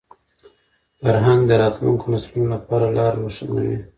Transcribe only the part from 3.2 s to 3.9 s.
روښانوي.